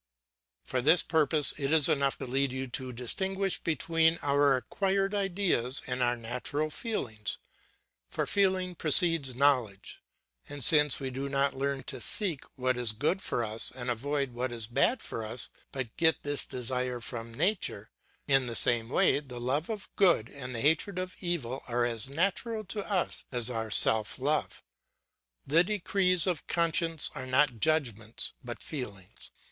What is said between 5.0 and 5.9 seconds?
ideas